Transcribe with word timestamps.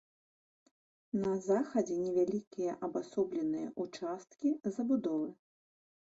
На 1.25 1.33
захадзе 1.49 1.97
невялікія 2.05 2.71
адасобленыя 2.89 3.67
ўчасткі 3.85 4.57
забудовы. 4.81 5.31